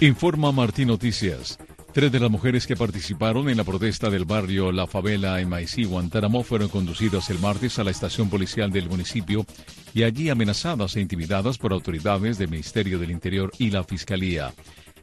[0.00, 1.58] Informa Martín Noticias.
[1.94, 5.84] Tres de las mujeres que participaron en la protesta del barrio La Favela en Maicí,
[5.84, 9.46] Guantánamo, fueron conducidas el martes a la estación policial del municipio
[9.94, 14.52] y allí amenazadas e intimidadas por autoridades del Ministerio del Interior y la Fiscalía.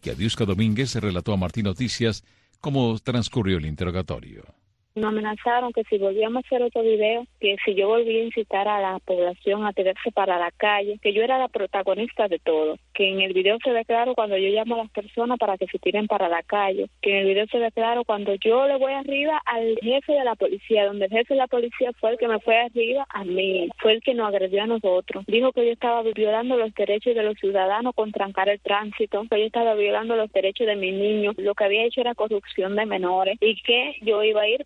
[0.03, 2.23] Yadiuska Domínguez relató a Martín Noticias
[2.62, 4.44] cómo transcurrió el interrogatorio.
[4.95, 8.67] Me amenazaron que si volvíamos a hacer otro video, que si yo volvía a incitar
[8.67, 12.77] a la población a tirarse para la calle, que yo era la protagonista de todo,
[12.93, 15.66] que en el video se ve claro cuando yo llamo a las personas para que
[15.66, 18.77] se tiren para la calle, que en el video se ve claro cuando yo le
[18.77, 22.19] voy arriba al jefe de la policía, donde el jefe de la policía fue el
[22.19, 25.23] que me fue arriba a mí, fue el que nos agredió a nosotros.
[25.25, 29.39] Dijo que yo estaba violando los derechos de los ciudadanos con trancar el tránsito, que
[29.39, 32.85] yo estaba violando los derechos de mis niños, lo que había hecho era corrupción de
[32.85, 34.63] menores y que yo iba a ir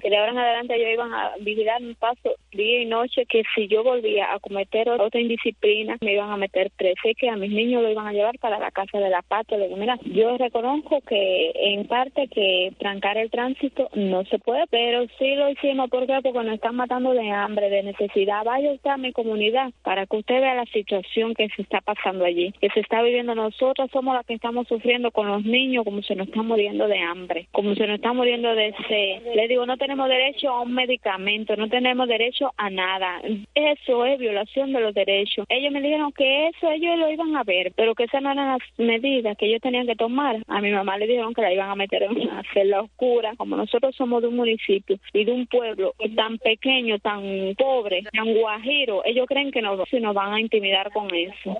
[0.00, 3.42] que de ahora en adelante ellos iban a vigilar mi paso día y noche, que
[3.54, 7.36] si yo volvía a cometer otra indisciplina, me iban a meter presa y que a
[7.36, 9.58] mis niños lo iban a llevar para la casa de la patria.
[9.58, 15.06] Le digo, yo reconozco que en parte que trancar el tránsito no se puede, pero
[15.18, 15.90] sí lo hicimos.
[15.90, 16.18] ¿Por qué?
[16.22, 18.44] Porque nos están matando de hambre, de necesidad.
[18.44, 22.24] Vaya usted a mi comunidad para que usted vea la situación que se está pasando
[22.24, 23.34] allí, que se está viviendo.
[23.34, 26.98] Nosotros somos las que estamos sufriendo con los niños, como se nos está muriendo de
[26.98, 31.56] hambre, como se nos está muriendo de sed digo, no tenemos derecho a un medicamento,
[31.56, 33.20] no tenemos derecho a nada.
[33.54, 35.46] Eso es violación de los derechos.
[35.48, 38.58] Ellos me dijeron que eso ellos lo iban a ver, pero que esas no eran
[38.58, 40.42] las medidas que ellos tenían que tomar.
[40.46, 43.34] A mi mamá le dijeron que la iban a meter en una celda oscura.
[43.36, 47.22] Como nosotros somos de un municipio y de un pueblo tan pequeño, tan
[47.56, 51.58] pobre, tan guajiro, ellos creen que nos, nos van a intimidar con eso.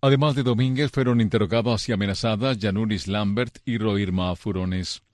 [0.00, 5.04] Además de Domínguez, fueron interrogadas y amenazadas Yanuris Lambert y Roirma Furones.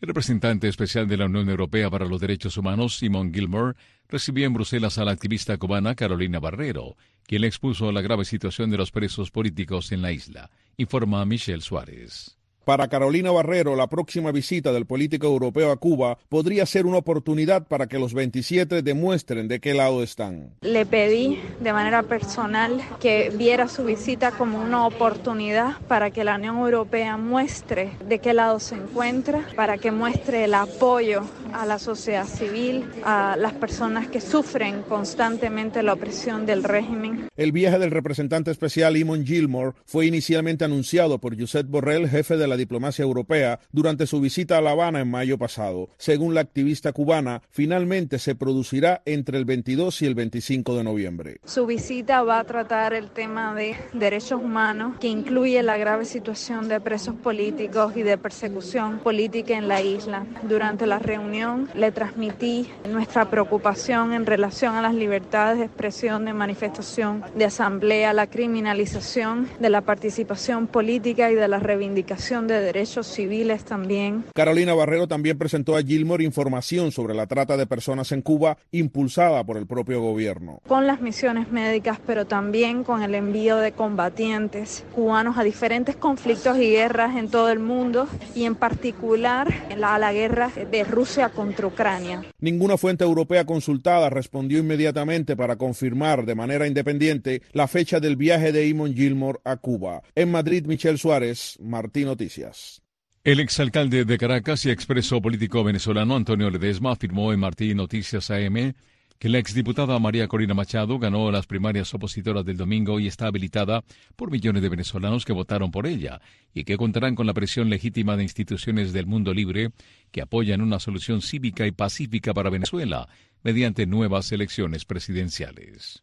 [0.00, 3.74] El representante especial de la Unión Europea para los Derechos Humanos, Simon Gilmore,
[4.08, 8.70] recibió en Bruselas a la activista cubana Carolina Barrero, quien le expuso la grave situación
[8.70, 12.37] de los presos políticos en la isla, informa Michelle Suárez.
[12.68, 17.66] Para Carolina Barrero, la próxima visita del político europeo a Cuba podría ser una oportunidad
[17.66, 20.50] para que los 27 demuestren de qué lado están.
[20.60, 26.34] Le pedí de manera personal que viera su visita como una oportunidad para que la
[26.34, 31.22] Unión Europea muestre de qué lado se encuentra, para que muestre el apoyo
[31.58, 37.28] a la sociedad civil, a las personas que sufren constantemente la opresión del régimen.
[37.36, 42.46] El viaje del representante especial Imon Gilmore fue inicialmente anunciado por Josep Borrell, jefe de
[42.46, 45.88] la diplomacia europea, durante su visita a La Habana en mayo pasado.
[45.98, 51.40] Según la activista cubana, finalmente se producirá entre el 22 y el 25 de noviembre.
[51.44, 56.68] Su visita va a tratar el tema de derechos humanos, que incluye la grave situación
[56.68, 60.24] de presos políticos y de persecución política en la isla.
[60.44, 66.32] Durante la reunión le transmití nuestra preocupación en relación a las libertades de expresión, de
[66.32, 73.06] manifestación, de asamblea, la criminalización de la participación política y de la reivindicación de derechos
[73.06, 74.24] civiles también.
[74.34, 79.44] Carolina Barrero también presentó a Gilmore información sobre la trata de personas en Cuba impulsada
[79.44, 80.60] por el propio gobierno.
[80.66, 86.58] Con las misiones médicas, pero también con el envío de combatientes cubanos a diferentes conflictos
[86.58, 89.48] y guerras en todo el mundo y en particular
[89.82, 92.22] a la guerra de Rusia contra Ucrania.
[92.40, 98.52] Ninguna fuente europea consultada respondió inmediatamente para confirmar de manera independiente la fecha del viaje
[98.52, 100.02] de Imon Gilmore a Cuba.
[100.14, 102.82] En Madrid, Michelle Suárez, Martín Noticias.
[103.24, 108.74] El exalcalde de Caracas y expreso político venezolano Antonio Ledesma afirmó en Martín Noticias AM
[109.18, 113.82] que la exdiputada María Corina Machado ganó las primarias opositoras del domingo y está habilitada
[114.14, 116.20] por millones de venezolanos que votaron por ella
[116.54, 119.72] y que contarán con la presión legítima de instituciones del mundo libre
[120.12, 123.08] que apoyan una solución cívica y pacífica para Venezuela
[123.42, 126.02] mediante nuevas elecciones presidenciales.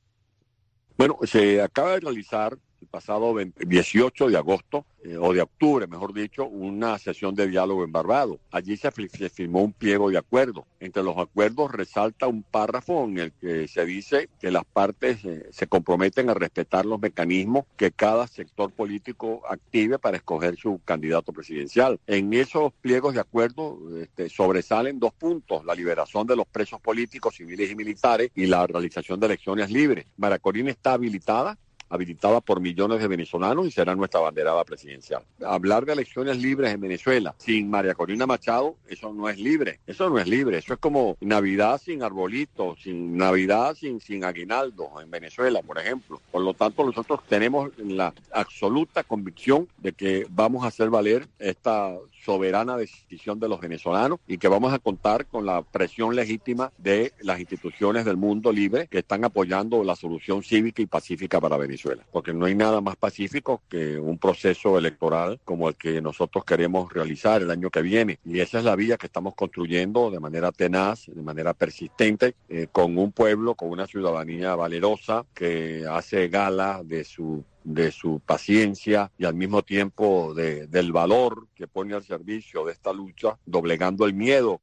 [0.97, 6.45] Bueno, se acaba de realizar pasado 18 de agosto eh, o de octubre, mejor dicho,
[6.45, 8.39] una sesión de diálogo en Barbados.
[8.51, 10.65] Allí se, firmó un pliego de acuerdo.
[10.79, 15.47] Entre los acuerdos resalta un párrafo en el que se dice que las partes eh,
[15.51, 21.31] se comprometen a respetar los mecanismos que cada sector político active para escoger su candidato
[21.33, 21.99] presidencial.
[22.07, 27.35] En esos pliegos de acuerdo este, sobresalen dos puntos, la liberación de los presos políticos,
[27.35, 30.07] civiles y militares y la realización de elecciones libres.
[30.17, 31.57] Maracorina está habilitada
[31.95, 35.23] habilitada por millones de venezolanos y será nuestra banderada presidencial.
[35.43, 40.09] Hablar de elecciones libres en Venezuela sin María Corina Machado, eso no es libre, eso
[40.09, 45.09] no es libre, eso es como Navidad sin arbolito, sin Navidad sin, sin aguinaldo en
[45.09, 46.21] Venezuela, por ejemplo.
[46.31, 51.95] Por lo tanto, nosotros tenemos la absoluta convicción de que vamos a hacer valer esta
[52.23, 57.13] soberana decisión de los venezolanos y que vamos a contar con la presión legítima de
[57.21, 61.84] las instituciones del mundo libre que están apoyando la solución cívica y pacífica para Venezuela.
[62.11, 66.91] Porque no hay nada más pacífico que un proceso electoral como el que nosotros queremos
[66.91, 68.19] realizar el año que viene.
[68.25, 72.67] Y esa es la vía que estamos construyendo de manera tenaz, de manera persistente, eh,
[72.71, 79.11] con un pueblo, con una ciudadanía valerosa que hace gala de su de su paciencia
[79.17, 84.05] y al mismo tiempo de, del valor que pone al servicio de esta lucha, doblegando
[84.05, 84.61] el miedo.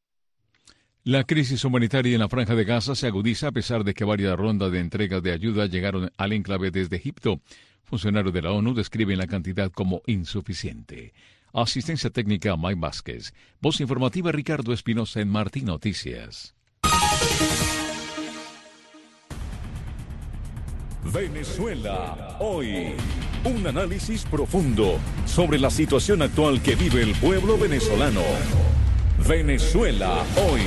[1.05, 4.37] La crisis humanitaria en la franja de Gaza se agudiza a pesar de que varias
[4.37, 7.41] rondas de entregas de ayuda llegaron al enclave desde Egipto.
[7.83, 11.13] Funcionarios de la ONU describen la cantidad como insuficiente.
[11.53, 13.35] Asistencia técnica Mike Vázquez.
[13.61, 16.55] Voz informativa Ricardo Espinosa en Martín Noticias.
[21.13, 22.95] Venezuela hoy.
[23.45, 28.23] Un análisis profundo sobre la situación actual que vive el pueblo venezolano.
[29.27, 30.63] Venezuela hoy.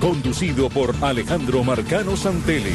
[0.00, 2.74] Conducido por Alejandro Marcano Santelli.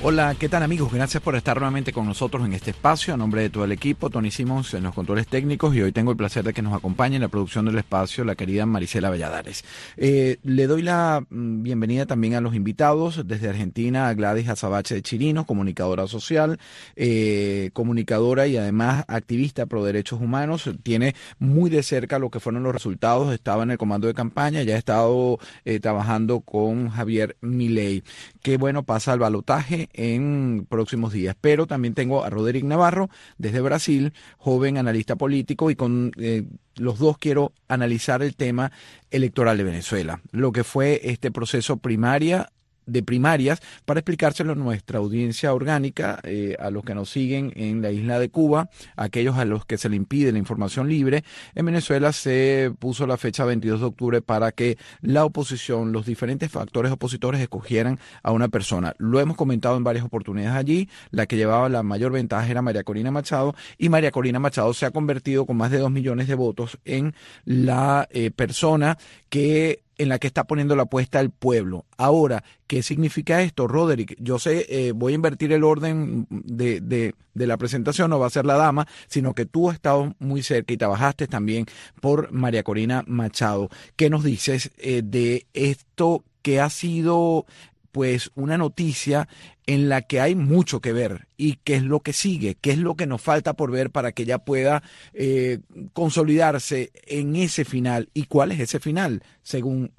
[0.00, 0.92] Hola, ¿qué tal amigos?
[0.92, 3.12] Gracias por estar nuevamente con nosotros en este espacio.
[3.12, 6.12] A nombre de todo el equipo, Tony Simons en los controles técnicos y hoy tengo
[6.12, 9.64] el placer de que nos acompañe en la producción del espacio la querida Marisela Valladares.
[9.96, 14.94] Eh, le doy la mm, bienvenida también a los invitados desde Argentina, a Gladys Azabache
[14.94, 16.60] de Chirinos, comunicadora social,
[16.94, 20.70] eh, comunicadora y además activista pro derechos humanos.
[20.84, 23.34] Tiene muy de cerca lo que fueron los resultados.
[23.34, 28.04] Estaba en el comando de campaña, ya ha estado eh, trabajando con Javier Milei.
[28.42, 31.36] Que bueno, pasa al balotaje en próximos días.
[31.40, 36.44] Pero también tengo a Roderick Navarro desde Brasil, joven analista político y con eh,
[36.76, 38.72] los dos quiero analizar el tema
[39.10, 42.50] electoral de Venezuela, lo que fue este proceso primaria
[42.88, 47.82] de primarias para explicárselo a nuestra audiencia orgánica, eh, a los que nos siguen en
[47.82, 51.24] la isla de Cuba, aquellos a los que se le impide la información libre.
[51.54, 56.50] En Venezuela se puso la fecha 22 de octubre para que la oposición, los diferentes
[56.50, 58.94] factores opositores escogieran a una persona.
[58.98, 60.88] Lo hemos comentado en varias oportunidades allí.
[61.10, 64.86] La que llevaba la mayor ventaja era María Corina Machado y María Corina Machado se
[64.86, 67.14] ha convertido con más de dos millones de votos en
[67.44, 68.98] la eh, persona
[69.28, 71.84] que en la que está poniendo la apuesta el pueblo.
[71.96, 74.16] Ahora, ¿qué significa esto, Roderick?
[74.18, 78.28] Yo sé, eh, voy a invertir el orden de, de, de, la presentación, no va
[78.28, 81.66] a ser la dama, sino que tú has estado muy cerca y trabajaste también
[82.00, 83.68] por María Corina Machado.
[83.96, 87.44] ¿Qué nos dices eh, de esto que ha sido
[87.90, 89.28] pues una noticia
[89.68, 92.78] en la que hay mucho que ver y qué es lo que sigue, qué es
[92.78, 94.82] lo que nos falta por ver para que ella pueda
[95.12, 95.58] eh,
[95.92, 99.90] consolidarse en ese final y cuál es ese final según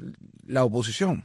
[0.47, 1.23] la oposición.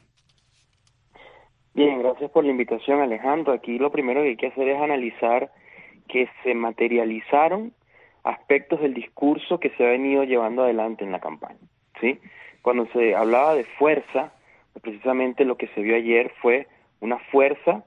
[1.73, 3.55] Bien, gracias por la invitación Alejandro.
[3.55, 5.51] Aquí lo primero que hay que hacer es analizar
[6.07, 7.73] que se materializaron
[8.25, 11.61] aspectos del discurso que se ha venido llevando adelante en la campaña.
[11.99, 12.21] ¿sí?
[12.61, 14.35] Cuando se hablaba de fuerza,
[14.83, 16.67] precisamente lo que se vio ayer fue
[17.01, 17.85] una fuerza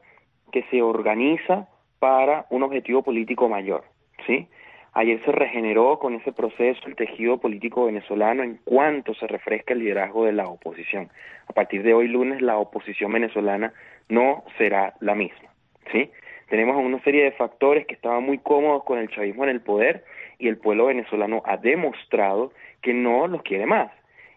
[0.51, 1.67] que se organiza
[1.99, 3.83] para un objetivo político mayor,
[4.25, 4.47] ¿sí?
[4.93, 9.79] Ayer se regeneró con ese proceso el tejido político venezolano en cuanto se refresca el
[9.81, 11.09] liderazgo de la oposición.
[11.47, 13.73] A partir de hoy lunes la oposición venezolana
[14.09, 15.49] no será la misma,
[15.91, 16.09] ¿sí?
[16.49, 20.03] Tenemos una serie de factores que estaban muy cómodos con el chavismo en el poder
[20.39, 23.91] y el pueblo venezolano ha demostrado que no los quiere más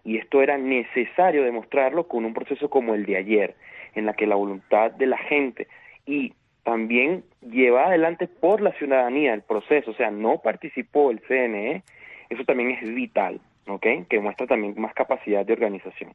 [0.04, 3.54] y esto era necesario demostrarlo con un proceso como el de ayer,
[3.94, 5.68] en la que la voluntad de la gente
[6.10, 11.82] y también lleva adelante por la ciudadanía el proceso, o sea, no participó el CNE,
[12.28, 13.86] eso también es vital, ¿ok?
[14.08, 16.12] Que muestra también más capacidad de organización.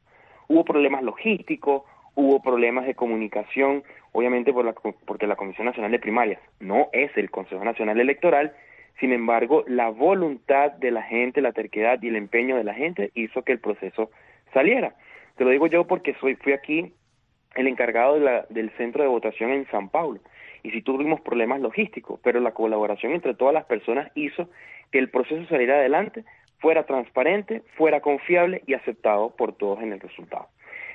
[0.48, 1.82] Hubo problemas logísticos,
[2.14, 4.74] hubo problemas de comunicación, obviamente por la,
[5.06, 8.52] porque la Comisión Nacional de Primarias no es el Consejo Nacional Electoral
[9.00, 13.10] sin embargo, la voluntad de la gente, la terquedad y el empeño de la gente
[13.14, 14.10] hizo que el proceso
[14.54, 14.94] saliera.
[15.36, 16.94] Te lo digo yo porque soy, fui aquí
[17.56, 20.20] el encargado de la, del centro de votación en San Paulo
[20.62, 24.48] y sí tuvimos problemas logísticos, pero la colaboración entre todas las personas hizo
[24.90, 26.24] que el proceso saliera adelante,
[26.58, 30.48] fuera transparente, fuera confiable y aceptado por todos en el resultado.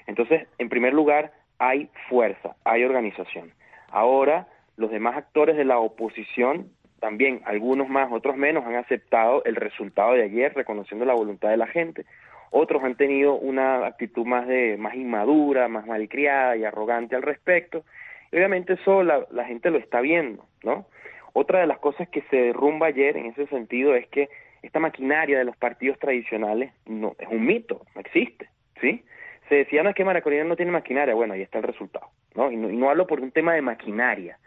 [0.08, 3.54] Entonces, en primer lugar, hay fuerza, hay organización.
[3.90, 6.70] Ahora, los demás actores de la oposición
[7.02, 11.58] también algunos más, otros menos, han aceptado el resultado de ayer, reconociendo la voluntad de
[11.58, 12.06] la gente.
[12.52, 17.84] Otros han tenido una actitud más de más inmadura, más malcriada y arrogante al respecto.
[18.32, 20.86] Y obviamente eso la, la gente lo está viendo, ¿no?
[21.34, 24.30] Otra de las cosas que se derrumba ayer en ese sentido es que
[24.64, 29.04] esta maquinaria de los partidos tradicionales no es un mito, no existe, ¿sí?
[29.50, 32.52] Se decía, no es que Maracorina no tiene maquinaria, bueno, ahí está el resultado, ¿no?
[32.52, 32.70] Y, ¿no?
[32.70, 34.38] y no hablo por un tema de maquinaria,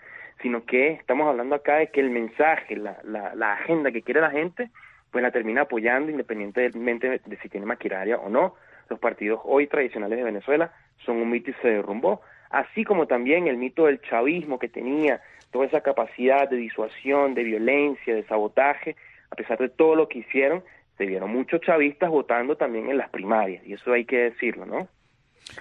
[0.43, 4.21] sino que estamos hablando acá de que el mensaje, la, la, la agenda que quiere
[4.21, 4.71] la gente,
[5.15, 8.57] pues la termina apoyando independientemente de si tiene maquinaria o no.
[8.91, 10.73] Los partidos hoy tradicionales de Venezuela
[11.07, 15.21] son un mito y se derrumbó, así como también el mito del chavismo que tenía
[15.53, 18.97] toda esa capacidad de disuasión, de violencia, de sabotaje,
[19.31, 20.65] a pesar de todo lo que hicieron,
[20.99, 24.89] se vieron muchos chavistas votando también en las primarias, y eso hay que decirlo, ¿no?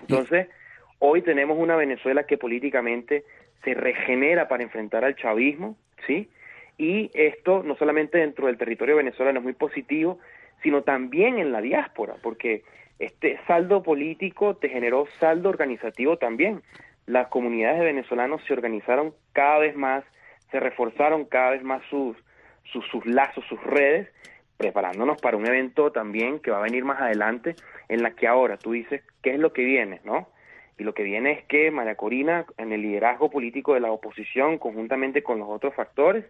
[0.02, 0.48] Entonces,
[0.98, 3.24] hoy tenemos una Venezuela que políticamente
[3.64, 6.28] se regenera para enfrentar al chavismo, ¿sí?
[6.78, 10.20] Y esto no solamente dentro del territorio venezolano es muy positivo,
[10.62, 12.64] sino también en la diáspora, porque
[13.00, 16.62] este saldo político te generó saldo organizativo también.
[17.06, 20.04] Las comunidades de venezolanos se organizaron cada vez más,
[20.52, 22.16] se reforzaron cada vez más sus,
[22.72, 24.10] sus, lazos, sus redes,
[24.58, 27.56] preparándonos para un evento también que va a venir más adelante,
[27.90, 30.00] en la que ahora tú dices, ¿qué es lo que viene?
[30.06, 30.30] ¿no?
[30.78, 34.58] Y lo que viene es que María Corina, en el liderazgo político de la oposición,
[34.58, 36.26] conjuntamente con los otros factores,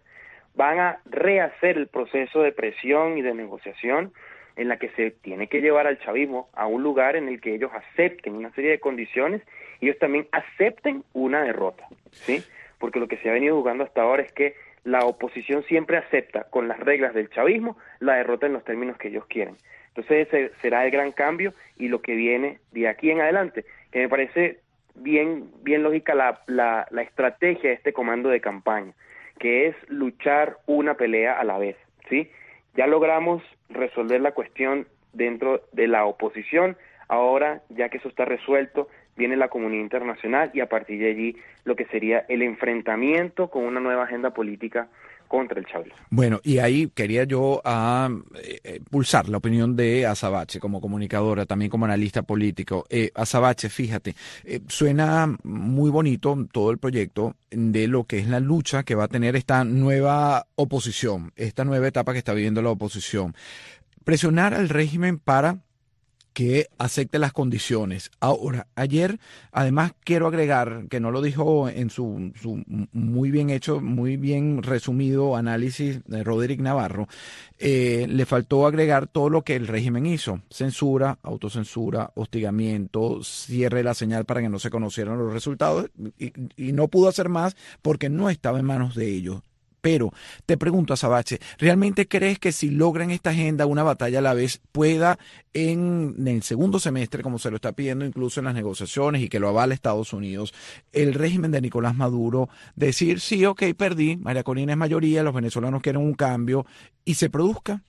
[0.54, 4.12] van a rehacer el proceso de presión y de negociación
[4.56, 7.54] en la que se tiene que llevar al chavismo a un lugar en el que
[7.54, 9.42] ellos acepten una serie de condiciones
[9.80, 12.42] y ellos también acepten una derrota, ¿sí?
[12.78, 16.44] Porque lo que se ha venido jugando hasta ahora es que la oposición siempre acepta
[16.44, 19.56] con las reglas del chavismo la derrota en los términos que ellos quieren.
[19.88, 24.00] Entonces ese será el gran cambio y lo que viene de aquí en adelante, que
[24.00, 24.60] me parece
[24.94, 28.92] bien, bien lógica la, la, la estrategia de este comando de campaña,
[29.38, 31.76] que es luchar una pelea a la vez,
[32.08, 32.30] ¿sí?
[32.76, 36.76] Ya logramos resolver la cuestión dentro de la oposición,
[37.08, 41.36] ahora ya que eso está resuelto, viene la comunidad internacional y a partir de allí
[41.64, 44.88] lo que sería el enfrentamiento con una nueva agenda política
[45.28, 45.98] contra el chavismo.
[46.10, 48.08] Bueno, y ahí quería yo a,
[48.42, 52.84] eh, pulsar la opinión de Azabache como comunicadora, también como analista político.
[52.88, 54.14] Eh, Azabache, fíjate,
[54.44, 59.04] eh, suena muy bonito todo el proyecto de lo que es la lucha que va
[59.04, 63.34] a tener esta nueva oposición, esta nueva etapa que está viviendo la oposición.
[64.04, 65.58] Presionar al régimen para
[66.34, 68.10] que acepte las condiciones.
[68.20, 69.18] Ahora, ayer,
[69.52, 72.62] además, quiero agregar, que no lo dijo en su, su
[72.92, 77.08] muy bien hecho, muy bien resumido análisis de Roderick Navarro,
[77.58, 80.40] eh, le faltó agregar todo lo que el régimen hizo.
[80.50, 86.32] Censura, autocensura, hostigamiento, cierre de la señal para que no se conocieran los resultados y,
[86.56, 89.40] y no pudo hacer más porque no estaba en manos de ellos.
[89.84, 90.12] Pero
[90.46, 94.32] te pregunto a Sabache, ¿realmente crees que si logran esta agenda una batalla a la
[94.32, 95.18] vez pueda
[95.52, 99.38] en, el segundo semestre, como se lo está pidiendo incluso en las negociaciones y que
[99.38, 100.54] lo avala Estados Unidos,
[100.94, 105.82] el régimen de Nicolás Maduro decir, sí, ok, perdí, María Corina es mayoría, los venezolanos
[105.82, 106.64] quieren un cambio
[107.04, 107.82] y se produzca?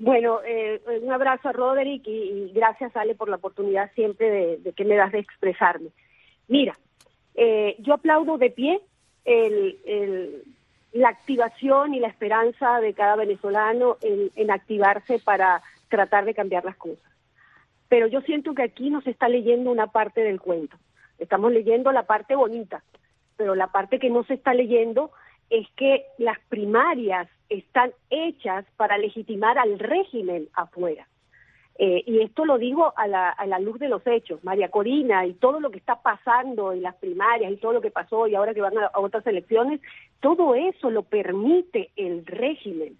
[0.00, 4.56] Bueno, eh, un abrazo a Roderick y, y, gracias, Ale, por la oportunidad siempre de,
[4.56, 5.90] de que me das de expresarme.
[6.48, 6.76] Mira,
[7.36, 8.80] eh, yo aplaudo de pie
[9.24, 10.42] el,
[10.92, 16.64] la activación y la esperanza de cada venezolano en, en activarse para tratar de cambiar
[16.64, 17.04] las cosas.
[17.88, 20.76] Pero yo siento que aquí nos está leyendo una parte del cuento.
[21.18, 22.82] Estamos leyendo la parte bonita,
[23.36, 25.10] pero la parte que no se está leyendo
[25.50, 31.06] es que las primarias están hechas para legitimar al régimen afuera.
[31.82, 34.44] Eh, y esto lo digo a la, a la luz de los hechos.
[34.44, 37.90] María Corina y todo lo que está pasando en las primarias y todo lo que
[37.90, 39.80] pasó y ahora que van a, otras elecciones,
[40.20, 42.98] todo eso lo permite el régimen.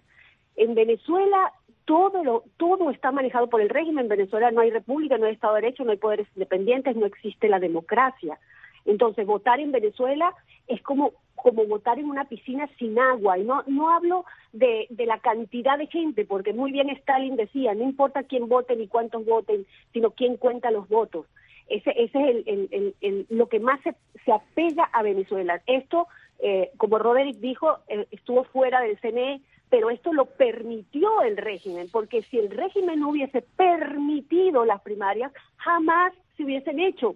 [0.55, 1.53] En Venezuela
[1.85, 4.05] todo lo, todo está manejado por el régimen.
[4.05, 7.05] En Venezuela no hay república, no hay Estado de Derecho, no hay poderes independientes, no
[7.05, 8.39] existe la democracia.
[8.85, 10.33] Entonces, votar en Venezuela
[10.67, 13.37] es como, como votar en una piscina sin agua.
[13.37, 17.73] Y no, no hablo de, de la cantidad de gente, porque muy bien Stalin decía,
[17.73, 21.25] no importa quién vote ni cuántos voten, sino quién cuenta los votos.
[21.67, 23.95] Ese, ese es el, el, el, el lo que más se,
[24.25, 25.61] se, apega a Venezuela.
[25.67, 26.07] Esto,
[26.39, 31.87] eh, como Roderick dijo, eh, estuvo fuera del CNE, pero esto lo permitió el régimen,
[31.91, 37.15] porque si el régimen no hubiese permitido las primarias, jamás se hubiesen hecho.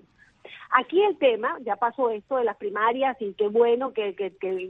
[0.71, 4.15] Aquí el tema, ya pasó esto de las primarias y qué bueno que,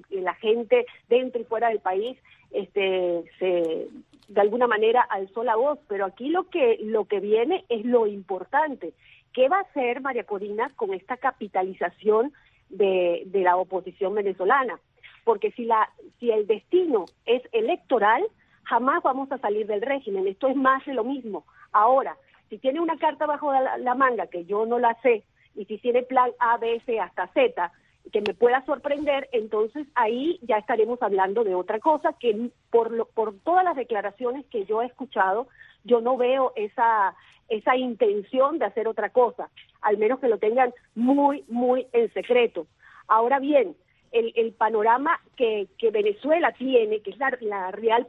[0.10, 2.18] la gente dentro y fuera del país
[2.52, 3.88] este, se,
[4.28, 8.08] de alguna manera alzó la voz, pero aquí lo que, lo que viene es lo
[8.08, 8.94] importante.
[9.34, 12.34] ¿Qué va a hacer María Corina con esta capitalización
[12.70, 14.80] de, la oposición venezolana?
[15.24, 15.90] Porque si, la,
[16.20, 18.26] si el destino es electoral,
[18.64, 20.28] jamás vamos a salir del régimen.
[20.28, 21.46] Esto es más de lo mismo.
[21.72, 22.16] Ahora,
[22.50, 25.24] si tiene una carta bajo la manga, que yo no la sé,
[25.56, 27.72] y si tiene plan A, B, C hasta Z,
[28.12, 33.06] que me pueda sorprender, entonces ahí ya estaremos hablando de otra cosa que por, lo,
[33.06, 35.48] por todas las declaraciones que yo he escuchado,
[35.84, 37.16] yo no veo esa,
[37.50, 39.50] esa intención de hacer otra cosa,
[39.82, 42.68] al menos que lo tengan muy, muy en secreto.
[43.08, 43.76] Ahora bien,
[44.12, 48.08] el, el panorama que, que, Venezuela tiene, que es la, la real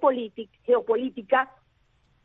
[0.64, 1.50] geopolítica,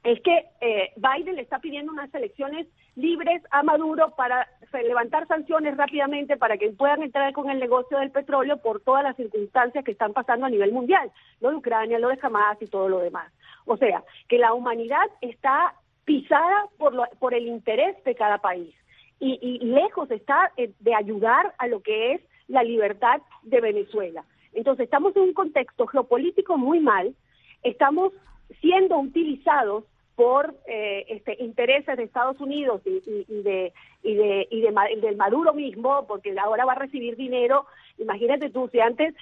[0.03, 5.77] es que eh, Biden le está pidiendo unas elecciones libres a Maduro para levantar sanciones
[5.77, 9.91] rápidamente para que puedan entrar con el negocio del petróleo por todas las circunstancias que
[9.91, 13.31] están pasando a nivel mundial, lo de Ucrania, lo de Hamas y todo lo demás.
[13.65, 18.73] O sea, que la humanidad está pisada por, lo, por el interés de cada país
[19.19, 24.25] y, y lejos está eh, de ayudar a lo que es la libertad de Venezuela.
[24.53, 27.15] Entonces, estamos en un contexto geopolítico muy mal,
[27.63, 28.13] estamos
[28.59, 35.01] siendo utilizados por eh, este, intereses de Estados Unidos y, de, y, de, y de,
[35.01, 37.65] del Maduro mismo, porque ahora va a recibir dinero.
[37.97, 39.15] Imagínate tú, si antes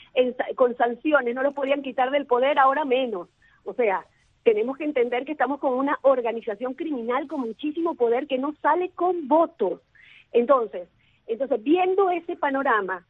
[0.56, 3.30] con sanciones no lo podían quitar del poder, ahora menos.
[3.64, 4.06] O sea,
[4.44, 8.90] tenemos que entender que estamos con una organización criminal con muchísimo poder que no sale
[8.90, 9.82] con votos.
[10.32, 10.90] Entonces,
[11.28, 13.06] entonces viendo ese panorama,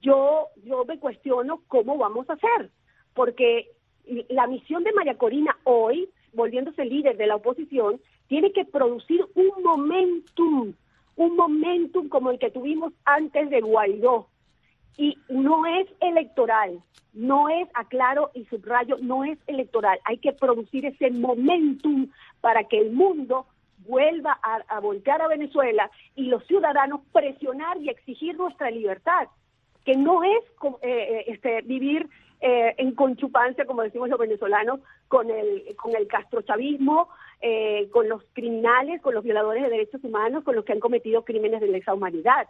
[0.00, 2.70] yo, yo me cuestiono cómo vamos a hacer,
[3.14, 3.70] porque
[4.28, 9.62] la misión de María Corina hoy, volviéndose líder de la oposición, tiene que producir un
[9.62, 10.74] momentum,
[11.16, 14.28] un momentum como el que tuvimos antes de Guaidó.
[14.96, 16.80] Y no es electoral,
[17.12, 19.98] no es, aclaro y subrayo, no es electoral.
[20.04, 22.08] Hay que producir ese momentum
[22.40, 23.46] para que el mundo
[23.86, 29.28] vuelva a, voltear a Venezuela y los ciudadanos presionar y exigir nuestra libertad,
[29.84, 32.08] que no es eh, eh, este, vivir
[32.46, 37.08] eh, en conchupancia, como decimos los venezolanos, con el, con el castrochavismo,
[37.40, 41.24] eh, con los criminales, con los violadores de derechos humanos, con los que han cometido
[41.24, 42.46] crímenes de lesa humanidad.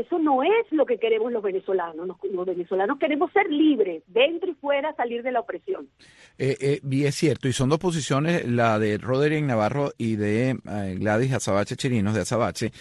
[0.00, 2.06] Eso no es lo que queremos los venezolanos.
[2.06, 5.88] Los, venezolanos queremos ser libres, dentro y fuera, salir de la opresión.
[6.38, 10.58] Eh, eh, y es cierto, y son dos posiciones, la de Roderick Navarro y de
[10.98, 12.72] Gladys Azabache Chirinos, de Azabache,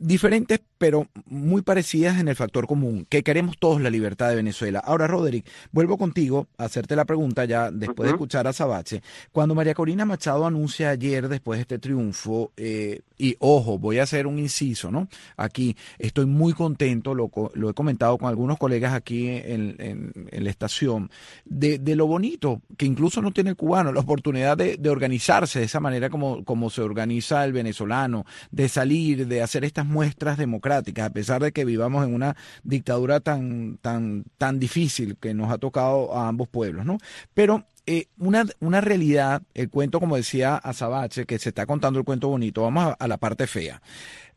[0.00, 4.80] diferentes, pero muy parecidas en el factor común, que queremos todos la libertad de Venezuela.
[4.80, 9.02] Ahora, Roderick, vuelvo contigo a hacerte la pregunta ya después de escuchar a Azabache.
[9.32, 14.02] Cuando María Corina Machado anuncia ayer, después de este triunfo, eh, y ojo, voy a
[14.02, 15.08] hacer un inciso, ¿no?
[15.36, 21.10] Aquí estoy muy contento, lo, lo he comentado con algunos colegas aquí en, la estación,
[21.44, 25.80] de, lo bonito que incluso no tiene el cubano, la oportunidad de, organizarse de esa
[25.80, 31.42] manera como, se organiza el venezolano, de salir, de hacer estas muestras democráticas, a pesar
[31.42, 36.28] de que vivamos en una dictadura tan, tan, tan difícil que nos ha tocado a
[36.28, 36.98] ambos pueblos, ¿no?
[37.34, 42.04] Pero eh, una, una realidad, el cuento, como decía Azabache, que se está contando el
[42.04, 43.80] cuento bonito, vamos a, la parte fea.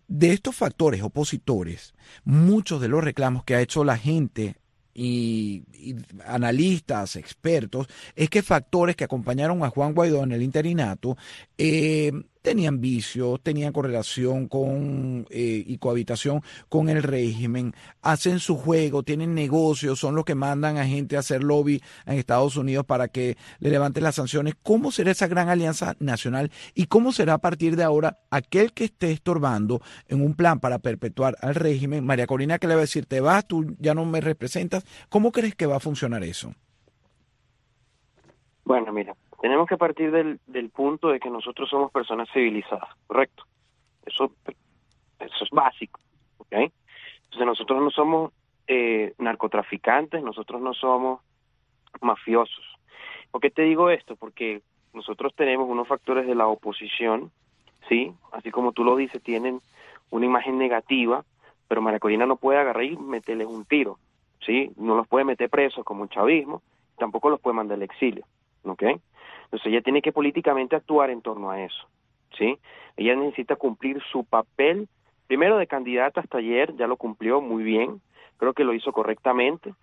[0.10, 1.94] De estos factores opositores,
[2.24, 4.56] muchos de los reclamos que ha hecho la gente
[4.96, 5.64] y,
[6.26, 11.16] analistas, expertos, es que factores que acompañaron a Juan Guaidó en el interinato
[11.60, 12.12] eh,
[12.42, 19.36] tenían vicios, tenían correlación con eh, y cohabitación con el régimen, hacen su juego, tienen
[19.36, 23.38] negocios, son los que mandan a gente a hacer lobby en Estados Unidos para que
[23.60, 24.56] le levanten las sanciones.
[24.64, 28.86] ¿Cómo será esa gran alianza nacional y cómo será a partir de ahora aquel que
[28.86, 32.06] esté estorbando en un plan para perpetuar al régimen?
[32.06, 34.86] María Corina, que le va a decir, te vas, tú ya no me representas.
[35.10, 36.54] ¿Cómo crees que va a funcionar eso?
[38.64, 43.44] Bueno, mira, tenemos que partir del, del punto de que nosotros somos personas civilizadas, ¿correcto?
[44.06, 44.32] Eso,
[45.20, 46.00] eso es básico,
[46.38, 46.54] ¿ok?
[46.54, 48.34] Entonces nosotros no somos
[48.68, 51.22] eh, narcotraficantes, nosotros no somos
[52.02, 52.66] mafiosos.
[53.32, 54.16] ¿Por qué te digo esto?
[54.16, 54.62] Porque
[54.94, 57.32] nosotros tenemos unos factores de la oposición,
[57.88, 58.14] ¿sí?
[58.32, 59.62] Así como tú lo dices, tienen
[60.10, 61.24] una imagen negativa,
[61.68, 64.00] pero Maracorina no puede agarrar y meterles un tiro,
[64.46, 64.72] ¿sí?
[64.76, 66.62] No los puede meter presos como un chavismo,
[66.98, 68.26] tampoco los puede mandar al exilio,
[68.64, 68.84] ¿ok?
[69.50, 71.88] Entonces ella tiene que políticamente actuar en torno a eso,
[72.38, 72.60] ¿sí?
[72.98, 74.88] Ella necesita cumplir su papel,
[75.26, 78.00] primero de candidata hasta ayer, ya lo cumplió muy bien,
[78.38, 79.74] creo que lo hizo correctamente,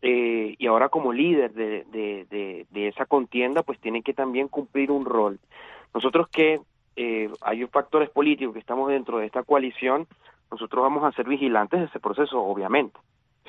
[0.00, 4.90] eh, y ahora como líder de, de, de, esa contienda, pues tiene que también cumplir
[4.90, 5.38] un rol.
[5.92, 6.60] Nosotros que
[6.96, 10.06] eh, hay factores políticos que estamos dentro de esta coalición,
[10.50, 12.98] nosotros vamos a ser vigilantes de ese proceso, obviamente,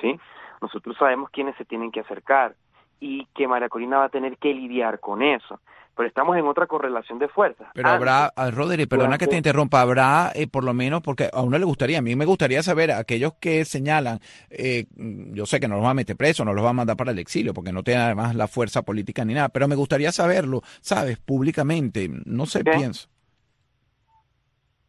[0.02, 0.20] ¿sí?
[0.60, 2.54] Nosotros sabemos quiénes se tienen que acercar,
[3.02, 5.58] y que María Corina va a tener que lidiar con eso.
[5.94, 7.66] Pero estamos en otra correlación de fuerzas.
[7.74, 11.42] Pero habrá, ah, Rodri, perdona que te interrumpa, habrá eh, por lo menos, porque a
[11.42, 15.68] uno le gustaría, a mí me gustaría saber, aquellos que señalan, eh, yo sé que
[15.68, 17.72] no los va a meter preso, no los va a mandar para el exilio, porque
[17.72, 21.18] no tiene además la fuerza política ni nada, pero me gustaría saberlo, ¿sabes?
[21.18, 23.11] Públicamente, no sé, pienso.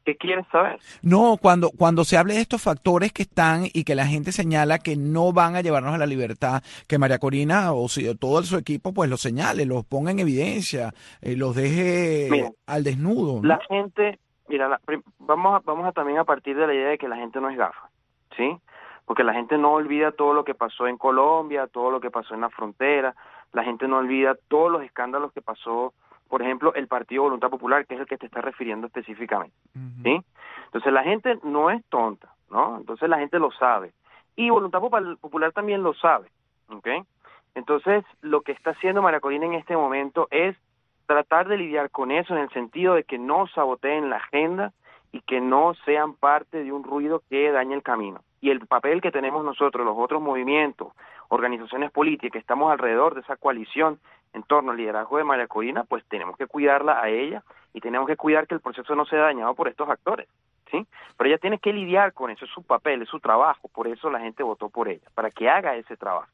[0.06, 0.80] ¿Qué quieres saber?
[1.02, 4.80] No, cuando, cuando se hable de estos factores que están y que la gente señala
[4.80, 8.58] que no van a llevarnos a la libertad, que María Corina o si, todo su
[8.58, 13.42] equipo pues los señale, los ponga en evidencia, eh, los deje al desnudo.
[13.44, 14.80] La gente, mira,
[15.20, 17.50] vamos, a, vamos a también a partir de la idea de que la gente no
[17.50, 17.89] es gafa,
[18.36, 18.58] ¿sí?
[19.06, 22.34] Porque la gente no olvida todo lo que pasó en Colombia, todo lo que pasó
[22.34, 23.16] en la frontera,
[23.54, 25.94] la gente no olvida todos los escándalos que pasó
[26.34, 29.56] por ejemplo, el Partido Voluntad Popular, que es el que te está refiriendo específicamente.
[30.02, 30.19] ¿sí?
[30.65, 32.78] Entonces la gente no es tonta, ¿no?
[32.78, 33.93] Entonces la gente lo sabe.
[34.36, 36.30] Y Voluntad Popular también lo sabe,
[36.69, 36.88] ¿ok?
[37.54, 40.58] Entonces lo que está haciendo María Corina en este momento es
[41.06, 44.74] tratar de lidiar con eso en el sentido de que no saboteen la agenda
[45.13, 48.21] y que no sean parte de un ruido que dañe el camino.
[48.41, 50.91] Y el papel que tenemos nosotros, los otros movimientos,
[51.30, 53.99] organizaciones políticas que estamos alrededor de esa coalición
[54.34, 58.08] en torno al liderazgo de María Corina, pues tenemos que cuidarla a ella y tenemos
[58.08, 60.28] que cuidar que el proceso no sea dañado por estos actores,
[60.71, 60.86] ¿sí?
[61.15, 64.10] Pero ella tiene que lidiar con eso, es su papel, es su trabajo, por eso
[64.10, 66.32] la gente votó por ella, para que haga ese trabajo.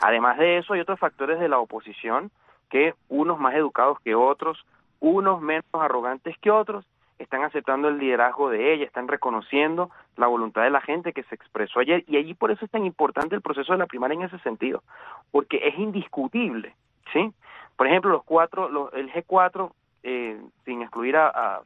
[0.00, 2.30] Además de eso, hay otros factores de la oposición
[2.70, 4.64] que unos más educados que otros,
[5.00, 6.86] unos menos arrogantes que otros,
[7.18, 11.34] están aceptando el liderazgo de ella, están reconociendo la voluntad de la gente que se
[11.34, 14.22] expresó ayer y allí por eso es tan importante el proceso de la primaria en
[14.22, 14.82] ese sentido,
[15.30, 16.74] porque es indiscutible
[17.12, 17.32] ¿sí?
[17.76, 19.72] Por ejemplo, los cuatro, los, el G4,
[20.02, 21.60] eh, sin excluir a,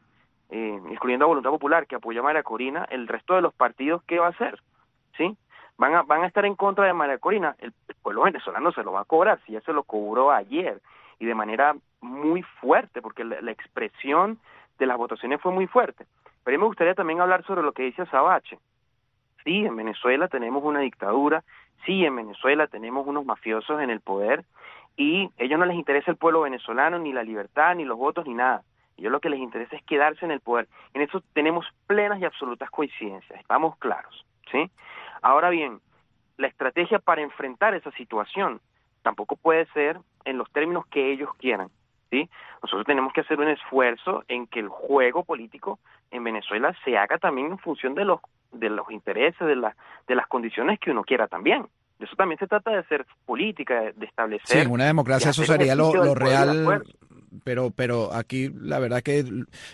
[0.51, 4.03] eh, excluyendo a Voluntad Popular, que apoya a María Corina, el resto de los partidos,
[4.05, 4.61] ¿qué va a hacer?
[5.17, 5.37] ¿Sí?
[5.77, 8.93] Van a, van a estar en contra de María Corina, el, pueblo venezolano se lo
[8.93, 10.81] va a cobrar, si ya se lo cobró ayer,
[11.19, 14.39] y de manera muy fuerte, porque la, expresión
[14.79, 16.07] de las votaciones fue muy fuerte.
[16.45, 18.59] Pero a me gustaría también hablar sobre lo que dice Sabache.
[19.45, 21.45] Sí, en Venezuela tenemos una dictadura,
[21.85, 24.45] sí, en Venezuela tenemos unos mafiosos en el poder,
[24.97, 28.27] y a ellos no les interesa el pueblo venezolano, ni la libertad, ni los votos,
[28.27, 28.63] ni nada.
[28.97, 30.67] Ellos lo que les interesa es quedarse en el poder.
[30.93, 34.71] En eso tenemos plenas y absolutas coincidencias, estamos claros, ¿sí?
[35.23, 35.81] Ahora bien,
[36.37, 38.61] la estrategia para enfrentar esa situación
[39.03, 41.71] tampoco puede ser en los términos que ellos quieran,
[42.11, 42.29] ¿sí?
[42.63, 45.79] Nosotros tenemos que hacer un esfuerzo en que el juego político
[46.11, 48.21] en Venezuela se haga también en función de los
[48.53, 51.67] de los intereses, de, la, de las condiciones que uno quiera también.
[52.01, 54.47] Eso también se trata de hacer política, de establecer.
[54.47, 56.83] Sí, en una democracia eso sería lo, lo real
[57.45, 59.25] pero, pero aquí la verdad que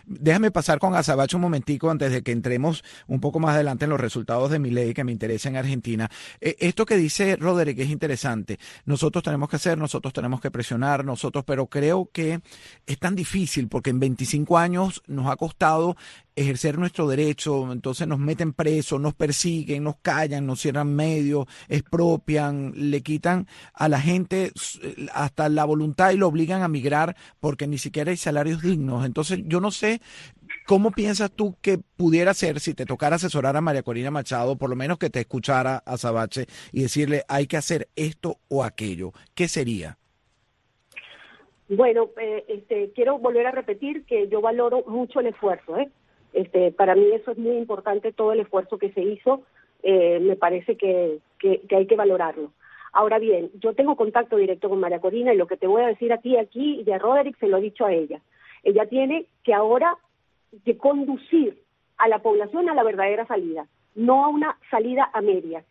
[0.06, 3.90] déjame pasar con Azabache un momentico antes de que entremos un poco más adelante en
[3.90, 6.10] los resultados de mi ley que me interesa en Argentina.
[6.40, 8.58] E, esto que dice Roderick es interesante.
[8.84, 12.40] Nosotros tenemos que hacer, nosotros tenemos que presionar, nosotros, pero creo que
[12.86, 15.96] es tan difícil porque en 25 años nos ha costado
[16.36, 22.72] ejercer nuestro derecho, entonces nos meten presos, nos persiguen, nos callan, nos cierran medios, expropian,
[22.74, 24.52] le quitan a la gente
[25.12, 29.06] hasta la voluntad y lo obligan a migrar porque ni siquiera hay salarios dignos.
[29.06, 30.00] Entonces, yo no sé
[30.66, 34.70] cómo piensas tú que pudiera ser si te tocara asesorar a María Corina Machado, por
[34.70, 39.12] lo menos que te escuchara a Sabache y decirle hay que hacer esto o aquello.
[39.34, 39.98] ¿Qué sería?
[41.68, 45.78] Bueno, eh, este, quiero volver a repetir que yo valoro mucho el esfuerzo.
[45.78, 45.90] ¿eh?
[46.34, 49.42] Este, para mí eso es muy importante, todo el esfuerzo que se hizo,
[49.82, 52.50] eh, me parece que, que hay que valorarlo.
[52.94, 55.88] Ahora bien, yo tengo contacto directo con María Corina y lo que te voy a
[55.88, 58.20] decir a ti aquí y a Roderick se lo he dicho a ella.
[58.62, 59.96] Ella tiene que ahora
[60.64, 61.60] que conducir
[61.96, 63.66] a la población a la verdadera salida,
[63.96, 65.64] no a una salida a medias.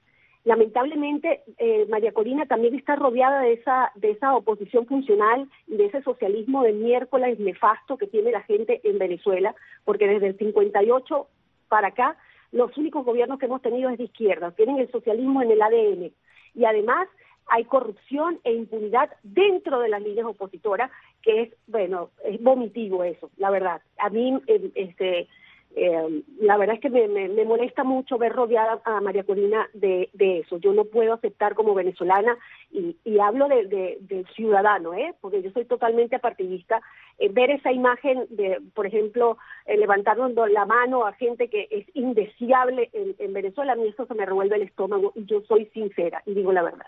[0.45, 5.85] Lamentablemente, eh, María Corina también está rodeada de esa, de esa oposición funcional y de
[5.85, 11.27] ese socialismo de miércoles nefasto que tiene la gente en Venezuela, porque desde el 58
[11.69, 12.17] para acá,
[12.51, 16.11] los únicos gobiernos que hemos tenido es de izquierda, tienen el socialismo en el ADN
[16.55, 17.07] y además
[17.47, 23.29] hay corrupción e impunidad dentro de las líneas opositoras, que es, bueno, es vomitivo eso,
[23.37, 23.81] la verdad.
[23.97, 25.27] A mí, eh, este,
[25.75, 30.09] eh, la verdad es que me, me, molesta mucho ver rodeada a María Corina de,
[30.19, 30.57] eso.
[30.57, 32.37] Yo no puedo aceptar como venezolana,
[32.71, 35.13] y, y hablo de, de, ciudadano, ¿eh?
[35.19, 36.81] porque yo soy totalmente apartidista,
[37.17, 42.89] eh, ver esa imagen de, por ejemplo, eh, la mano a gente que es indeseable
[42.93, 46.21] en, en Venezuela, a mí eso se me revuelve el estómago y yo soy sincera
[46.25, 46.87] y digo la verdad.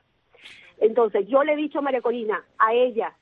[0.80, 3.16] Entonces, yo le he dicho a María Corina, a ella,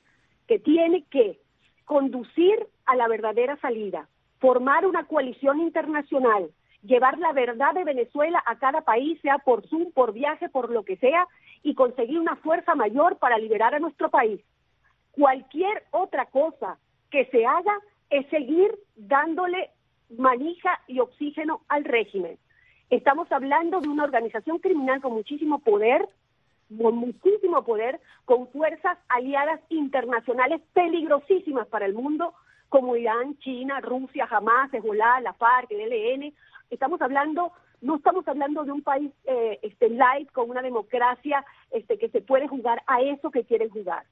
[0.46, 1.38] que tiene que
[1.84, 4.08] conducir a la verdadera salida,
[4.44, 6.50] formar una coalición internacional,
[6.82, 10.84] llevar la verdad de Venezuela a cada país, sea por Zoom, por viaje, por lo
[10.84, 11.26] que sea,
[11.62, 14.42] y conseguir una fuerza mayor para liberar a nuestro país.
[15.12, 16.76] Cualquier otra cosa
[17.10, 17.72] que se haga
[18.10, 19.70] es seguir dándole
[20.10, 22.36] manija y oxígeno al régimen.
[22.90, 26.06] Estamos hablando de una organización criminal con muchísimo poder,
[26.68, 32.34] con muchísimo poder, con fuerzas aliadas internacionales peligrosísimas para el mundo,
[32.74, 36.34] como Irán, China, Rusia, Hamas, Hezbollah, la FARC, el ELN.
[36.70, 41.98] Estamos hablando no estamos hablando de un país eh, este light con una democracia este
[41.98, 44.02] que se puede jugar a eso que quieren jugar.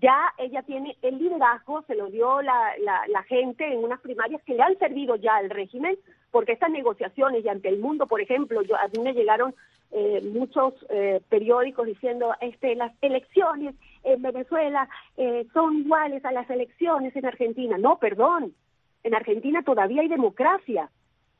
[0.00, 4.54] Ya ella tiene el liderazgo, se lo dio la, la, gente en unas primarias que
[4.54, 5.96] le han servido ya al régimen,
[6.32, 9.54] porque estas negociaciones y ante el mundo, por ejemplo, yo, a mí me llegaron
[9.92, 16.48] eh, muchos eh, periódicos diciendo este las elecciones en Venezuela eh, son iguales a las
[16.50, 17.78] elecciones en Argentina.
[17.78, 18.54] No, perdón,
[19.02, 20.90] en Argentina todavía hay democracia,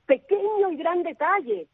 [0.07, 1.67] pequeño y gran detalle.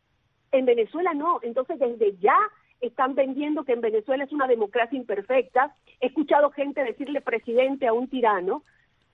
[0.53, 2.39] En Venezuela no, entonces desde ya
[2.81, 5.75] están vendiendo que en Venezuela es una democracia imperfecta.
[6.01, 8.63] He escuchado gente decirle presidente a un tirano.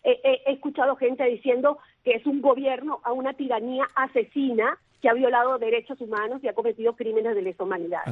[0.02, 5.58] he escuchado gente diciendo que es un gobierno a una tiranía asesina que ha violado
[5.58, 8.02] derechos humanos y ha cometido crímenes de lesa humanidad.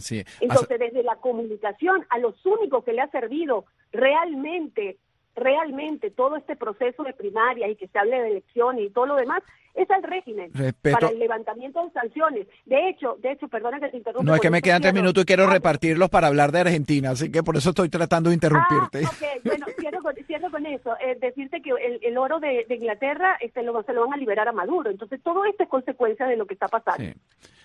[0.40, 4.98] Entonces, desde la comunicación, a los únicos que le ha servido realmente
[5.36, 9.16] realmente todo este proceso de primaria y que se hable de elecciones y todo lo
[9.16, 9.42] demás
[9.74, 10.50] es al régimen
[10.82, 12.46] para el levantamiento de sanciones.
[12.66, 14.24] De hecho, de hecho, perdona que te interrumpa.
[14.24, 17.30] No, es que me quedan tres minutos y quiero repartirlos para hablar de Argentina, así
[17.30, 19.04] que por eso estoy tratando de interrumpirte.
[19.06, 19.12] Ah,
[19.44, 20.96] bueno, cierro con, cierro con eso.
[21.00, 21.70] Eh, decirte que
[22.02, 24.90] el, oro de, Inglaterra este, lo, se lo van a liberar a Maduro.
[24.90, 27.04] Entonces, todo esto es consecuencia de lo que está pasando.
[27.04, 27.14] Sí.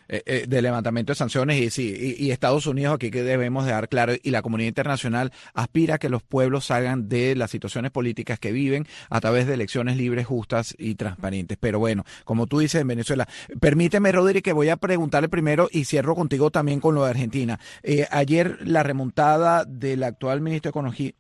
[0.08, 3.90] Eh, eh, de levantamiento de sanciones y sí, y, Estados Unidos aquí que debemos dejar
[3.90, 8.38] claro y la comunidad internacional aspira a que los pueblos salgan de las situaciones políticas
[8.38, 11.58] que viven a través de elecciones libres, justas y transparentes.
[11.60, 13.28] Pero bueno, como tú dices en Venezuela,
[13.60, 17.60] permíteme Rodríguez que voy a preguntarle primero y cierro contigo también con lo de Argentina.
[17.82, 20.72] Eh, ayer la remontada del actual ministro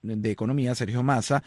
[0.04, 1.43] de Economía, Sergio Massa,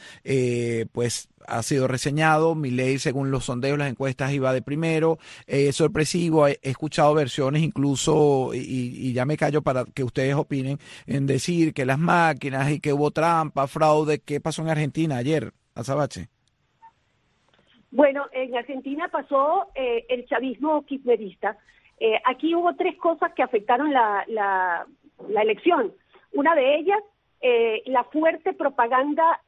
[0.91, 2.55] pues ha sido reseñado.
[2.55, 5.19] Mi ley, según los sondeos, las encuestas, iba de primero.
[5.47, 6.47] Es sorpresivo.
[6.47, 7.15] He, escuchado
[7.61, 12.81] incluso, y, ya me callo para que ustedes opinen, en decir que las máquinas y
[12.81, 14.21] que hubo trampa, fraude.
[14.21, 16.29] ¿Qué pasó en Argentina ayer, Azabache?
[17.91, 21.57] Bueno, en Argentina pasó eh, el chavismo kirchnerista.
[21.99, 24.87] Eh, aquí hubo tres cosas que afectaron la, la,
[25.29, 25.93] la elección.
[26.33, 26.99] Una de ellas,
[27.41, 29.41] eh, la fuerte propaganda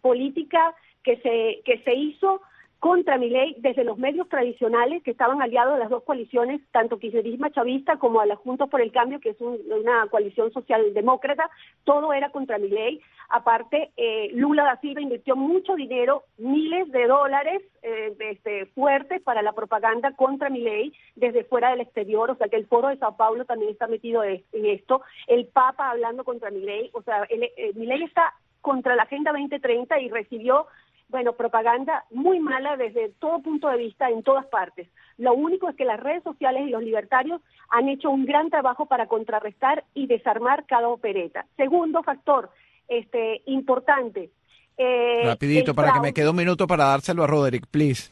[0.00, 2.40] política que se, que se hizo
[2.84, 6.98] contra mi ley desde los medios tradicionales que estaban aliados a las dos coaliciones, tanto
[6.98, 11.48] kirchnerismo chavista como a la Juntos por el Cambio, que es una coalición socialdemócrata,
[11.84, 13.00] todo era contra mi ley.
[13.30, 19.40] Aparte, eh, Lula da Silva invirtió mucho dinero, miles de dólares eh, este, fuertes para
[19.40, 22.98] la propaganda contra mi ley desde fuera del exterior, o sea que el foro de
[22.98, 27.26] Sao Paulo también está metido en esto, el Papa hablando contra mi ley, o sea,
[27.30, 30.66] eh, mi ley está contra la Agenda 2030 y recibió
[31.08, 34.88] bueno, propaganda muy mala desde todo punto de vista en todas partes.
[35.18, 37.40] Lo único es que las redes sociales y los libertarios
[37.70, 41.46] han hecho un gran trabajo para contrarrestar y desarmar cada opereta.
[41.56, 42.50] Segundo factor,
[42.88, 44.30] este, importante.
[44.76, 48.10] Eh, Rapidito, para que me quede un minuto para dárselo a Roderick, please.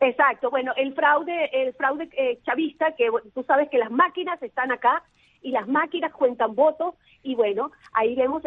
[0.00, 4.72] Exacto, bueno, el fraude, el fraude eh, chavista, que tú sabes que las máquinas están
[4.72, 5.02] acá
[5.42, 8.42] y las máquinas cuentan votos y bueno, ahí vemos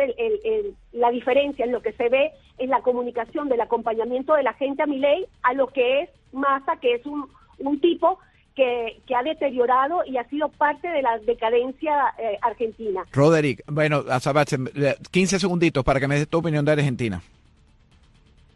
[0.92, 4.84] la diferencia en lo que se ve en la comunicación del acompañamiento de la gente
[4.84, 7.30] a mi ley a lo que es Massa, que es un,
[7.60, 8.20] un tipo
[8.56, 13.04] que, que, ha deteriorado y ha sido parte de la decadencia eh, argentina.
[13.12, 17.22] Roderick, bueno, a 15 segunditos para que me des tu opinión de Argentina.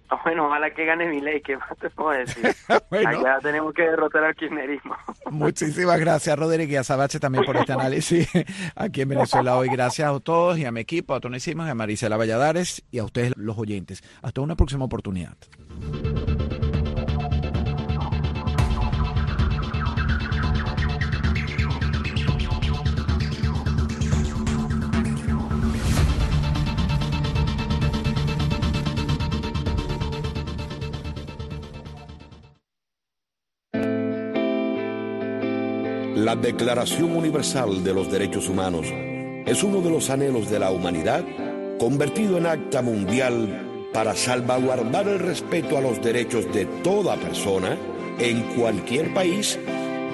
[0.23, 2.45] Bueno, ojalá que gane mi ley, ¿qué más te puedo decir?
[2.89, 4.95] bueno, Allá tenemos que derrotar al kirchnerismo.
[5.31, 8.29] Muchísimas gracias, Rodríguez y a Sabache también por este análisis
[8.75, 9.69] aquí en Venezuela hoy.
[9.69, 13.03] Gracias a todos y a mi equipo, a Tony Simas, a Marisela Valladares y a
[13.03, 14.03] ustedes los oyentes.
[14.21, 15.37] Hasta una próxima oportunidad.
[36.27, 38.85] La Declaración Universal de los Derechos Humanos
[39.45, 41.23] es uno de los anhelos de la humanidad
[41.79, 47.77] convertido en acta mundial para salvaguardar el respeto a los derechos de toda persona
[48.19, 49.57] en cualquier país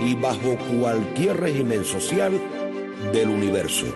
[0.06, 2.40] y bajo cualquier régimen social
[3.12, 3.88] del universo.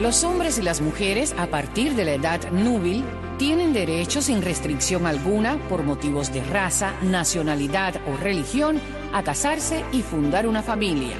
[0.00, 3.04] Los hombres y las mujeres a partir de la edad núbil
[3.36, 8.80] tienen derecho sin restricción alguna por motivos de raza, nacionalidad o religión
[9.12, 11.14] a casarse y fundar una familia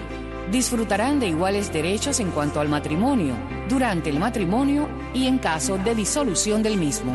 [0.52, 3.34] disfrutarán de iguales derechos en cuanto al matrimonio,
[3.68, 7.12] durante el matrimonio y en caso de disolución del mismo.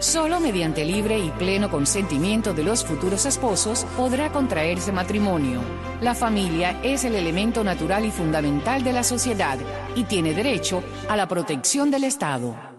[0.00, 5.60] Solo mediante libre y pleno consentimiento de los futuros esposos podrá contraerse matrimonio.
[6.02, 9.58] La familia es el elemento natural y fundamental de la sociedad
[9.96, 12.73] y tiene derecho a la protección del Estado.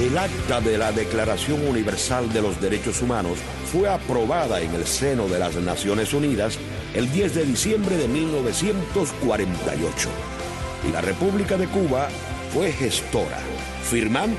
[0.00, 3.38] El acta de la Declaración Universal de los Derechos Humanos
[3.70, 6.58] fue aprobada en el seno de las Naciones Unidas
[6.94, 10.08] el 10 de diciembre de 1948.
[10.88, 12.08] Y la República de Cuba
[12.54, 13.38] fue gestora,
[13.84, 14.30] firmando